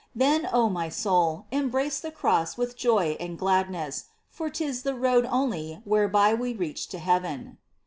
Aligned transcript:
Then, 0.15 0.49
O 0.51 0.67
my 0.67 0.89
soul, 0.89 1.45
embrace 1.51 1.99
the 1.99 2.09
Cross 2.09 2.57
with 2.57 2.75
Joy 2.75 3.17
and 3.19 3.37
gladness. 3.37 4.05
For 4.31 4.49
'tis 4.49 4.81
the 4.81 4.99
only 5.29 5.73
road 5.73 5.81
whereby 5.85 6.33
We 6.33 6.53
reach 6.55 6.87
to 6.87 6.97
heaven 6.97 7.59